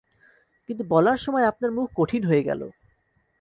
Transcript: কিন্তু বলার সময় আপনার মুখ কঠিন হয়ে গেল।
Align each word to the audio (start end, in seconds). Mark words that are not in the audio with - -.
কিন্তু 0.69 0.83
বলার 0.89 1.17
সময় 1.17 1.45
আপনার 1.45 1.71
মুখ 1.71 1.87
কঠিন 1.95 2.21
হয়ে 2.23 2.43
গেল। 2.43 2.61